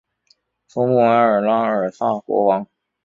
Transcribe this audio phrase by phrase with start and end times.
[0.67, 2.65] 苏穆埃尔拉尔萨国王。